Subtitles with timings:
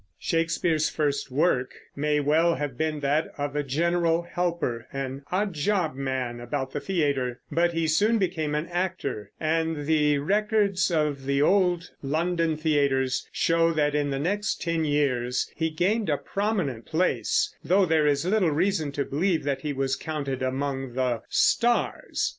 [0.17, 5.93] Shakespeare's first work may well have been that of a general helper, an odd job
[5.93, 11.43] man, about the theater; but he soon became an actor, and the records of the
[11.43, 17.53] old London theaters show that in the next ten years he gained a prominent place,
[17.63, 22.27] though there is little reason to believe that he was counted among the "stars."